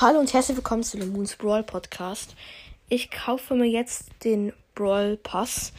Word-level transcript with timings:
Hallo 0.00 0.18
und 0.18 0.32
herzlich 0.32 0.56
willkommen 0.56 0.82
zu 0.82 0.96
dem 0.96 1.12
Moons 1.12 1.36
Brawl 1.36 1.62
Podcast. 1.62 2.34
Ich 2.88 3.10
kaufe 3.10 3.54
mir 3.54 3.66
jetzt 3.66 4.06
den 4.24 4.54
Brawl 4.74 5.18
Pass. 5.18 5.74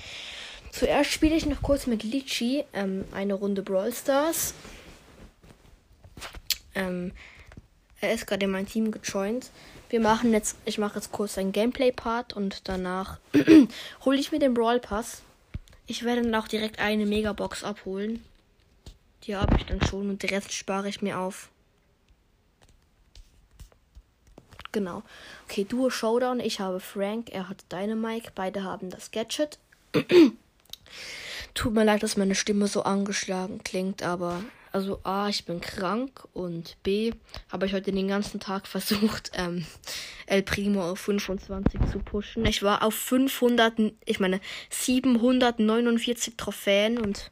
Zuerst 0.72 1.10
spiele 1.10 1.34
ich 1.34 1.48
noch 1.48 1.64
kurz 1.64 1.88
mit 1.88 2.04
Litchi 2.04 2.64
ähm, 2.74 3.04
eine 3.14 3.34
Runde 3.34 3.64
Brawl 3.64 3.92
Stars. 3.92 4.54
Ähm, 6.76 7.14
er 8.00 8.14
ist 8.14 8.28
gerade 8.28 8.46
in 8.46 8.52
mein 8.52 8.68
Team 8.68 8.92
gejoint. 8.92 9.50
Wir 9.90 10.00
machen 10.00 10.34
jetzt, 10.34 10.56
ich 10.66 10.78
mache 10.78 11.00
jetzt 11.00 11.12
kurz 11.12 11.40
ein 11.40 11.52
Gameplay-Part 11.52 12.34
und 12.34 12.70
danach 12.70 13.18
hole 14.06 14.20
ich 14.20 14.32
mir 14.32 14.38
den 14.38 14.54
Brawl 14.54 14.80
Pass. 14.80 15.24
Ich 15.88 16.04
werde 16.04 16.22
dann 16.22 16.36
auch 16.36 16.48
direkt 16.48 16.78
eine 16.78 17.08
Megabox 17.08 17.64
abholen. 17.64 18.24
Die 19.24 19.36
habe 19.36 19.56
ich 19.58 19.66
dann 19.66 19.82
schon 19.82 20.12
und 20.12 20.22
den 20.22 20.30
Rest 20.30 20.54
spare 20.54 20.90
ich 20.90 21.02
mir 21.02 21.18
auf. 21.18 21.50
Genau. 24.72 25.04
Okay, 25.50 25.66
Duo 25.66 25.90
Showdown. 25.90 26.40
Ich 26.40 26.60
habe 26.60 26.80
Frank, 26.80 27.30
er 27.32 27.50
hat 27.50 27.66
Dynamike. 27.72 28.32
Beide 28.36 28.64
haben 28.64 28.90
das 28.90 29.12
Gadget. 29.12 29.60
Tut 31.54 31.74
mir 31.74 31.84
leid, 31.84 32.04
dass 32.04 32.18
meine 32.18 32.36
Stimme 32.36 32.68
so 32.68 32.84
angeschlagen 32.84 33.62
klingt, 33.64 34.04
aber 34.04 34.42
also 34.72 35.02
A, 35.04 35.28
ich 35.28 35.44
bin 35.44 35.60
krank 35.60 36.26
und 36.34 36.78
B, 36.82 37.12
habe 37.50 37.66
ich 37.66 37.74
heute 37.74 37.92
den 37.92 38.08
ganzen 38.08 38.40
Tag 38.40 38.68
versucht, 38.68 39.32
ähm, 39.36 39.66
El 40.28 40.44
Primo 40.44 40.92
auf 40.92 41.00
25 41.00 41.82
zu 41.92 42.00
pushen. 42.00 42.46
Ich 42.46 42.64
war 42.64 42.84
auf 42.84 42.94
500, 42.96 43.74
ich 44.06 44.20
meine 44.20 44.40
749 44.70 46.38
Trophäen 46.38 46.98
und 46.98 47.32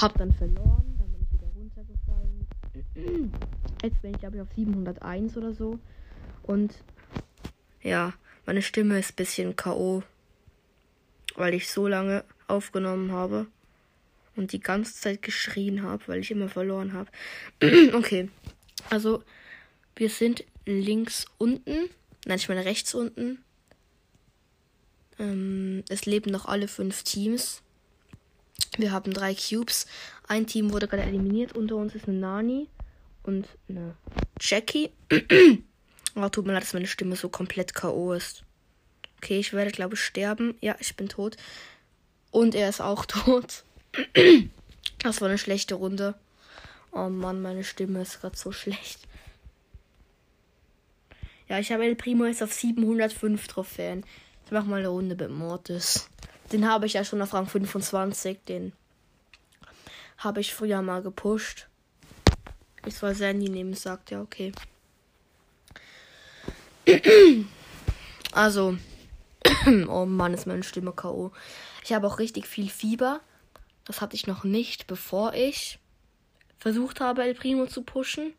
habe 0.00 0.18
dann 0.18 0.32
verloren. 0.32 0.98
Dann 0.98 1.12
bin 1.12 1.22
ich 1.22 1.32
wieder 1.32 1.48
runtergefallen. 1.54 3.32
Jetzt 3.82 4.02
bin 4.02 4.12
ich 4.12 4.18
glaube 4.18 4.36
ich 4.36 4.42
auf 4.42 4.48
701 4.56 5.36
oder 5.36 5.52
so. 5.52 5.78
Und 6.46 6.74
ja, 7.82 8.14
meine 8.46 8.62
Stimme 8.62 8.98
ist 8.98 9.12
ein 9.12 9.16
bisschen 9.16 9.56
K.O., 9.56 10.02
weil 11.34 11.54
ich 11.54 11.70
so 11.70 11.86
lange 11.86 12.24
aufgenommen 12.48 13.12
habe 13.12 13.46
und 14.36 14.52
die 14.52 14.60
ganze 14.60 14.94
Zeit 14.94 15.22
geschrien 15.22 15.82
habe, 15.82 16.02
weil 16.06 16.20
ich 16.20 16.30
immer 16.30 16.48
verloren 16.48 16.92
habe. 16.92 17.10
okay, 17.94 18.30
also 18.90 19.22
wir 19.96 20.08
sind 20.08 20.44
links 20.64 21.26
unten, 21.38 21.90
nein, 22.24 22.38
ich 22.38 22.48
meine 22.48 22.64
rechts 22.64 22.94
unten. 22.94 23.38
Ähm, 25.18 25.82
es 25.88 26.06
leben 26.06 26.30
noch 26.30 26.46
alle 26.46 26.68
fünf 26.68 27.02
Teams. 27.02 27.62
Wir 28.76 28.92
haben 28.92 29.12
drei 29.12 29.34
Cubes. 29.34 29.86
Ein 30.28 30.46
Team 30.46 30.72
wurde 30.72 30.88
gerade 30.88 31.04
eliminiert. 31.04 31.54
Unter 31.54 31.76
uns 31.76 31.94
ist 31.94 32.08
eine 32.08 32.18
Nani 32.18 32.68
und 33.22 33.48
eine 33.68 33.96
Jackie. 34.40 34.90
Oh, 36.16 36.28
tut 36.30 36.46
mir 36.46 36.54
leid, 36.54 36.62
dass 36.62 36.72
meine 36.72 36.86
Stimme 36.86 37.14
so 37.14 37.28
komplett 37.28 37.74
K.O. 37.74 38.14
ist. 38.14 38.42
Okay, 39.18 39.38
ich 39.38 39.52
werde, 39.52 39.70
glaube 39.70 39.94
ich, 39.94 40.00
sterben. 40.00 40.56
Ja, 40.62 40.74
ich 40.80 40.96
bin 40.96 41.10
tot. 41.10 41.36
Und 42.30 42.54
er 42.54 42.70
ist 42.70 42.80
auch 42.80 43.04
tot. 43.06 43.64
das 45.02 45.20
war 45.20 45.28
eine 45.28 45.38
schlechte 45.38 45.74
Runde. 45.74 46.14
Oh 46.90 47.10
Mann, 47.10 47.42
meine 47.42 47.64
Stimme 47.64 48.00
ist 48.00 48.22
gerade 48.22 48.36
so 48.36 48.50
schlecht. 48.50 49.00
Ja, 51.48 51.58
ich 51.58 51.70
habe 51.70 51.84
El 51.84 51.94
Primo 51.94 52.24
jetzt 52.24 52.42
auf 52.42 52.52
705 52.52 53.46
Trophäen. 53.46 54.02
Ich 54.46 54.52
mache 54.52 54.66
mal 54.66 54.78
eine 54.78 54.88
Runde 54.88 55.14
mit 55.14 55.30
Mortis. 55.30 56.08
Den 56.50 56.66
habe 56.66 56.86
ich 56.86 56.94
ja 56.94 57.04
schon 57.04 57.20
auf 57.20 57.34
Rang 57.34 57.46
25. 57.46 58.38
Den 58.48 58.72
habe 60.16 60.40
ich 60.40 60.54
früher 60.54 60.80
mal 60.80 61.02
gepusht. 61.02 61.68
Ich 62.86 62.96
soll 62.96 63.14
Sandy 63.14 63.50
nehmen, 63.50 63.74
sagt 63.74 64.10
ja, 64.10 64.22
okay. 64.22 64.52
Also, 68.32 68.76
oh 69.88 70.06
Mann, 70.06 70.34
ist 70.34 70.46
meine 70.46 70.62
Stimme 70.62 70.92
K.O. 70.92 71.32
Ich 71.82 71.92
habe 71.92 72.06
auch 72.06 72.18
richtig 72.18 72.46
viel 72.46 72.68
Fieber. 72.68 73.20
Das 73.84 74.00
hatte 74.00 74.16
ich 74.16 74.26
noch 74.26 74.44
nicht, 74.44 74.86
bevor 74.86 75.34
ich 75.34 75.78
versucht 76.58 77.00
habe, 77.00 77.22
El 77.22 77.34
Primo 77.34 77.66
zu 77.66 77.82
pushen. 77.82 78.34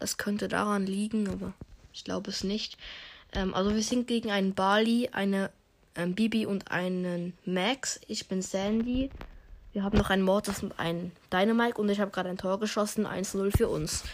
Das 0.00 0.16
könnte 0.16 0.48
daran 0.48 0.86
liegen, 0.86 1.28
aber 1.28 1.54
ich 1.92 2.04
glaube 2.04 2.30
es 2.30 2.44
nicht. 2.44 2.76
Ähm, 3.32 3.54
also 3.54 3.74
wir 3.74 3.82
sind 3.82 4.06
gegen 4.06 4.30
einen 4.30 4.54
Bali, 4.54 5.08
eine 5.12 5.50
ähm, 5.94 6.14
Bibi 6.14 6.46
und 6.46 6.70
einen 6.70 7.34
Max. 7.44 8.00
Ich 8.08 8.28
bin 8.28 8.42
Sandy. 8.42 9.10
Wir 9.72 9.84
haben 9.84 9.98
noch 9.98 10.10
einen 10.10 10.22
Mortis 10.22 10.62
und 10.62 10.78
einen 10.78 11.12
Dynamite 11.32 11.80
und 11.80 11.88
ich 11.88 12.00
habe 12.00 12.10
gerade 12.10 12.28
ein 12.28 12.38
Tor 12.38 12.58
geschossen. 12.58 13.06
1-0 13.06 13.56
für 13.56 13.68
uns. 13.68 14.04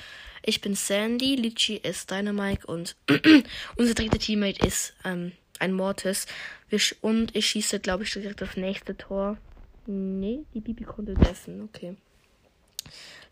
Ich 0.47 0.61
bin 0.61 0.75
Sandy, 0.75 1.37
Litchi 1.37 1.77
ist 1.77 2.11
Dynamite 2.11 2.67
und 2.67 2.97
unser 3.77 3.95
dritter 3.95 4.19
Teammate 4.19 4.67
ist 4.67 4.93
ähm, 5.03 5.33
ein 5.59 5.73
Mortis. 5.73 6.27
Und 7.01 7.35
ich 7.35 7.47
schieße, 7.47 7.81
glaube 7.81 8.05
ich, 8.05 8.13
direkt 8.13 8.43
das 8.43 8.55
nächste 8.55 8.95
Tor. 8.95 9.39
Nee, 9.87 10.41
die 10.53 10.61
Bibi 10.61 10.85
konnte 10.85 11.15
deffen. 11.15 11.63
Okay. 11.63 11.97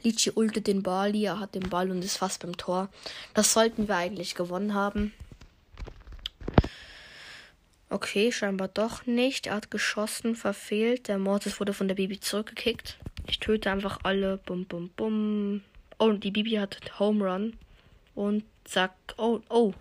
Litchi 0.02 0.30
ultet 0.34 0.66
den 0.66 0.82
Bali, 0.82 1.26
er 1.26 1.38
hat 1.38 1.54
den 1.54 1.68
Ball 1.68 1.90
und 1.90 2.02
ist 2.02 2.16
fast 2.16 2.40
beim 2.40 2.56
Tor. 2.56 2.88
Das 3.34 3.52
sollten 3.52 3.88
wir 3.88 3.96
eigentlich 3.96 4.34
gewonnen 4.34 4.72
haben. 4.72 5.12
Okay, 7.90 8.32
scheinbar 8.32 8.68
doch 8.68 9.04
nicht. 9.04 9.48
Er 9.48 9.56
hat 9.56 9.70
geschossen, 9.70 10.34
verfehlt. 10.34 11.08
Der 11.08 11.18
Mortis 11.18 11.60
wurde 11.60 11.74
von 11.74 11.88
der 11.88 11.94
Bibi 11.94 12.20
zurückgekickt. 12.20 12.96
Ich 13.26 13.38
töte 13.38 13.70
einfach 13.70 14.00
alle. 14.02 14.38
Bum, 14.38 14.64
bum, 14.64 14.88
bum. 14.96 15.62
Oh, 16.02 16.10
die 16.10 16.32
Bibi 16.32 16.56
hat 16.56 16.80
Home 16.98 17.24
Run. 17.24 17.56
Und 18.16 18.42
zack. 18.64 18.92
Oh, 19.18 19.38
oh. 19.48 19.72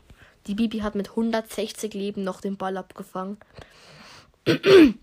Die 0.46 0.54
Bibi 0.54 0.82
hat 0.82 0.94
mit 0.94 1.10
160 1.10 1.96
Leben 1.96 2.24
noch 2.24 2.42
den 2.42 2.58
Ball 2.58 2.78
abgefangen. 2.78 3.38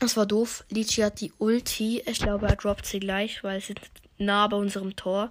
Das 0.00 0.16
war 0.16 0.26
doof. 0.26 0.64
Lichi 0.68 1.02
hat 1.02 1.20
die 1.20 1.32
Ulti. 1.38 2.02
Ich 2.06 2.18
glaube, 2.18 2.48
er 2.48 2.56
droppt 2.56 2.86
sie 2.86 2.98
gleich, 2.98 3.44
weil 3.44 3.60
sie 3.60 3.76
nah 4.18 4.48
bei 4.48 4.56
unserem 4.56 4.96
Tor. 4.96 5.30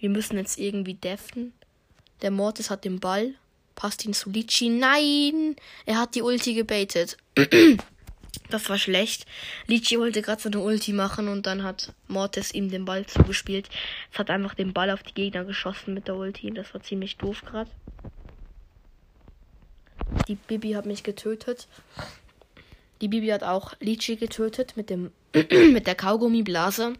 Wir 0.00 0.10
müssen 0.10 0.36
jetzt 0.36 0.58
irgendwie 0.58 0.92
deffen. 0.92 1.54
Der 2.20 2.30
Mortis 2.30 2.68
hat 2.68 2.84
den 2.84 3.00
Ball. 3.00 3.32
Passt 3.74 4.04
ihn 4.04 4.12
zu 4.12 4.28
Lichi. 4.28 4.68
Nein! 4.68 5.56
Er 5.86 5.98
hat 5.98 6.14
die 6.14 6.20
Ulti 6.20 6.52
gebaitet. 6.52 7.16
Das 8.52 8.68
war 8.68 8.76
schlecht. 8.76 9.24
Lichi 9.66 9.98
wollte 9.98 10.20
gerade 10.20 10.42
so 10.42 10.50
eine 10.50 10.60
Ulti 10.60 10.92
machen 10.92 11.28
und 11.28 11.46
dann 11.46 11.62
hat 11.62 11.94
Mortis 12.06 12.52
ihm 12.52 12.68
den 12.70 12.84
Ball 12.84 13.06
zugespielt. 13.06 13.70
Es 14.12 14.18
hat 14.18 14.28
einfach 14.28 14.54
den 14.54 14.74
Ball 14.74 14.90
auf 14.90 15.02
die 15.02 15.14
Gegner 15.14 15.46
geschossen 15.46 15.94
mit 15.94 16.06
der 16.06 16.16
Ulti. 16.16 16.50
Das 16.50 16.74
war 16.74 16.82
ziemlich 16.82 17.16
doof 17.16 17.40
gerade. 17.46 17.70
Die 20.28 20.34
Bibi 20.34 20.72
hat 20.72 20.84
mich 20.84 21.02
getötet. 21.02 21.66
Die 23.00 23.08
Bibi 23.08 23.28
hat 23.28 23.42
auch 23.42 23.72
Lichi 23.80 24.16
getötet 24.16 24.76
mit 24.76 24.90
dem 24.90 25.12
mit 25.32 25.86
der 25.86 25.94
Kaugummiblase. 25.94 26.92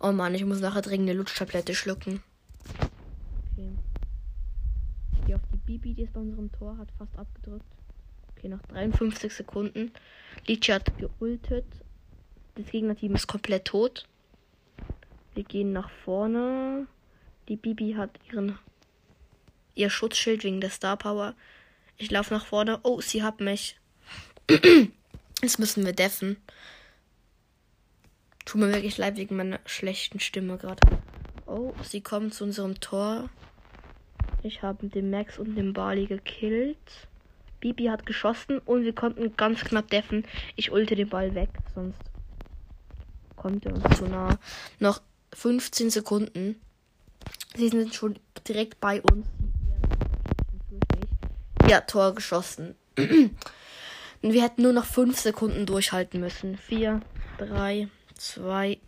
Oh 0.00 0.10
Mann, 0.10 0.34
ich 0.34 0.44
muss 0.44 0.58
nachher 0.58 0.82
dringend 0.82 1.08
eine 1.10 1.18
Lutschtablette 1.18 1.76
schlucken. 1.76 2.24
Okay. 3.52 3.70
Ich 5.12 5.26
gehe 5.26 5.36
auf 5.36 5.42
die 5.52 5.58
Bibi, 5.58 5.94
die 5.94 6.02
ist 6.02 6.12
bei 6.12 6.18
unserem 6.18 6.50
Tor, 6.50 6.76
hat 6.76 6.88
fast 6.98 7.16
abgedrückt. 7.16 7.64
Okay, 8.44 8.50
nach 8.50 8.62
53 8.74 9.32
Sekunden. 9.32 9.90
Lichi 10.46 10.70
hat 10.72 10.98
geultet. 10.98 11.64
Das 12.56 12.66
Gegnerteam 12.66 13.14
ist 13.14 13.26
komplett 13.26 13.64
tot. 13.64 14.06
Wir 15.34 15.44
gehen 15.44 15.72
nach 15.72 15.88
vorne. 15.88 16.86
Die 17.48 17.56
Bibi 17.56 17.94
hat 17.94 18.10
ihren 18.30 18.58
ihr 19.74 19.88
Schutzschild 19.88 20.44
wegen 20.44 20.60
der 20.60 20.68
Star 20.68 20.98
Power. 20.98 21.34
Ich 21.96 22.10
laufe 22.10 22.34
nach 22.34 22.44
vorne. 22.44 22.80
Oh, 22.82 23.00
sie 23.00 23.22
hat 23.22 23.40
mich. 23.40 23.78
Jetzt 25.42 25.58
müssen 25.58 25.86
wir 25.86 25.94
deffen. 25.94 26.36
Tut 28.44 28.60
mir 28.60 28.74
wirklich 28.74 28.98
leid 28.98 29.16
wegen 29.16 29.36
meiner 29.36 29.60
schlechten 29.64 30.20
Stimme 30.20 30.58
gerade. 30.58 30.86
Oh, 31.46 31.72
sie 31.82 32.02
kommen 32.02 32.30
zu 32.30 32.44
unserem 32.44 32.78
Tor. 32.78 33.30
Ich 34.42 34.60
habe 34.60 34.86
den 34.88 35.08
Max 35.08 35.38
und 35.38 35.54
den 35.54 35.72
Bali 35.72 36.04
gekillt. 36.04 37.08
Bibi 37.64 37.86
hat 37.86 38.04
geschossen 38.04 38.58
und 38.58 38.84
wir 38.84 38.94
konnten 38.94 39.38
ganz 39.38 39.60
knapp 39.60 39.88
deffen. 39.88 40.26
Ich 40.54 40.70
ulte 40.70 40.96
den 40.96 41.08
Ball 41.08 41.34
weg, 41.34 41.48
sonst 41.74 41.98
kommt 43.36 43.64
er 43.64 43.72
uns 43.72 43.96
zu 43.96 44.04
nah. 44.04 44.38
Noch 44.80 45.00
15 45.32 45.88
Sekunden. 45.88 46.60
Sie 47.56 47.70
sind 47.70 47.94
schon 47.94 48.18
direkt 48.46 48.80
bei 48.80 49.00
uns. 49.00 49.26
Ja, 51.66 51.80
Tor 51.80 52.14
geschossen. 52.14 52.74
wir 54.20 54.42
hätten 54.42 54.60
nur 54.60 54.74
noch 54.74 54.84
5 54.84 55.18
Sekunden 55.18 55.64
durchhalten 55.64 56.20
müssen. 56.20 56.58
4, 56.58 57.00
3, 57.38 57.88
2, 58.14 58.78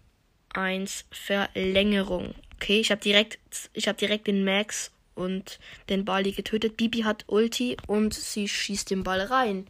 1, 0.52 1.06
Verlängerung. 1.10 2.34
Okay, 2.56 2.80
ich 2.80 2.90
habe 2.90 3.00
direkt, 3.00 3.38
ich 3.72 3.88
habe 3.88 3.96
direkt 3.96 4.26
den 4.26 4.44
Max 4.44 4.90
und 5.16 5.58
den 5.88 6.04
Bali 6.04 6.32
getötet. 6.32 6.76
Bibi 6.76 7.00
hat 7.00 7.24
Ulti 7.26 7.76
und 7.86 8.14
sie 8.14 8.48
schießt 8.48 8.90
den 8.90 9.02
Ball 9.02 9.22
rein. 9.22 9.66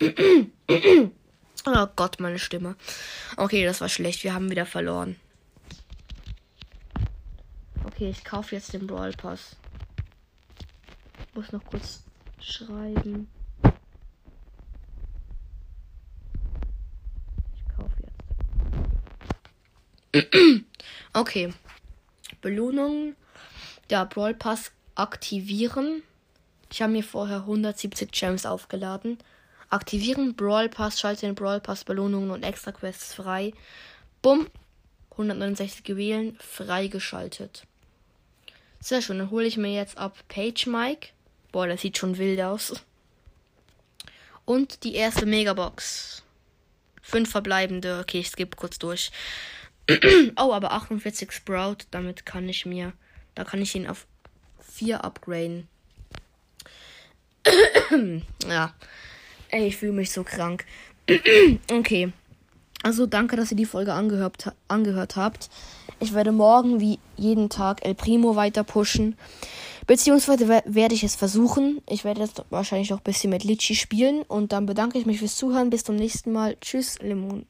oh 0.00 1.86
Gott, 1.96 2.20
meine 2.20 2.38
Stimme. 2.38 2.76
Okay, 3.36 3.64
das 3.64 3.80
war 3.80 3.88
schlecht. 3.88 4.24
Wir 4.24 4.34
haben 4.34 4.50
wieder 4.50 4.66
verloren. 4.66 5.16
Okay, 7.84 8.10
ich 8.10 8.24
kaufe 8.24 8.54
jetzt 8.54 8.74
den 8.74 8.86
Brawl 8.86 9.12
Pass. 9.12 9.56
muss 11.34 11.50
noch 11.50 11.64
kurz 11.64 12.02
schreiben. 12.40 13.28
Ich 17.54 17.64
kaufe 17.74 17.96
jetzt. 20.12 20.64
okay. 21.14 21.54
Belohnung. 22.42 23.16
Der 23.88 24.04
Brawl 24.04 24.34
Pass 24.34 24.72
aktivieren. 24.96 26.02
Ich 26.70 26.82
habe 26.82 26.92
mir 26.92 27.04
vorher 27.04 27.38
170 27.38 28.10
Gems 28.10 28.44
aufgeladen. 28.44 29.18
Aktivieren 29.70 30.34
Brawl 30.34 30.68
Pass, 30.68 31.00
schalte 31.00 31.26
den 31.26 31.34
Brawl 31.34 31.60
Pass 31.60 31.84
Belohnungen 31.84 32.30
und 32.30 32.42
Extra 32.42 32.72
Quests 32.72 33.14
frei. 33.14 33.52
Bumm. 34.22 34.48
169 35.12 35.96
wählen, 35.96 36.36
freigeschaltet. 36.40 37.66
Sehr 38.80 39.00
schön, 39.00 39.18
dann 39.18 39.30
hole 39.30 39.46
ich 39.46 39.56
mir 39.56 39.72
jetzt 39.72 39.96
ab 39.96 40.16
Page 40.28 40.66
Mike. 40.66 41.08
Boah, 41.52 41.66
das 41.66 41.80
sieht 41.80 41.96
schon 41.96 42.18
wild 42.18 42.40
aus. 42.40 42.74
Und 44.44 44.84
die 44.84 44.94
erste 44.94 45.24
Megabox. 45.24 46.22
Fünf 47.00 47.30
verbleibende. 47.30 48.00
Okay, 48.00 48.20
ich 48.20 48.28
skippe 48.28 48.56
kurz 48.56 48.78
durch. 48.78 49.10
oh, 50.36 50.52
aber 50.52 50.72
48 50.72 51.32
Sprout. 51.32 51.78
Damit 51.90 52.26
kann 52.26 52.48
ich 52.48 52.66
mir. 52.66 52.92
Da 53.34 53.44
kann 53.44 53.62
ich 53.62 53.74
ihn 53.74 53.86
auf 53.86 54.06
4 54.76 55.04
upgraden. 55.04 55.68
ja. 58.48 58.74
Ey, 59.48 59.68
ich 59.68 59.76
fühle 59.76 59.92
mich 59.92 60.10
so 60.10 60.22
krank. 60.22 60.64
okay. 61.72 62.12
Also 62.82 63.06
danke, 63.06 63.36
dass 63.36 63.50
ihr 63.50 63.56
die 63.56 63.64
Folge 63.64 63.94
angehört, 63.94 64.52
angehört 64.68 65.16
habt. 65.16 65.48
Ich 65.98 66.12
werde 66.12 66.30
morgen 66.30 66.78
wie 66.78 66.98
jeden 67.16 67.48
Tag 67.48 67.84
El 67.84 67.94
Primo 67.94 68.36
weiter 68.36 68.64
pushen. 68.64 69.16
Beziehungsweise 69.86 70.48
werde 70.48 70.94
ich 70.94 71.04
es 71.04 71.16
versuchen. 71.16 71.80
Ich 71.88 72.04
werde 72.04 72.20
jetzt 72.20 72.44
wahrscheinlich 72.50 72.92
auch 72.92 72.98
ein 72.98 73.04
bisschen 73.04 73.30
mit 73.30 73.44
Litchi 73.44 73.74
spielen. 73.74 74.22
Und 74.22 74.52
dann 74.52 74.66
bedanke 74.66 74.98
ich 74.98 75.06
mich 75.06 75.20
fürs 75.20 75.36
Zuhören. 75.36 75.70
Bis 75.70 75.84
zum 75.84 75.96
nächsten 75.96 76.32
Mal. 76.32 76.56
Tschüss, 76.60 76.98
Lemon. 77.00 77.46